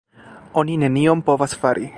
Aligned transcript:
Oni 0.61 0.79
nenion 0.85 1.23
povas 1.29 1.57
fari. 1.65 1.89